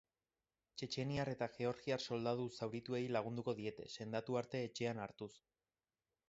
[0.81, 5.31] Txetxeniar eta georgiar soldadu zaurituei lagunduko diete, sendatu arte etxean hartuz.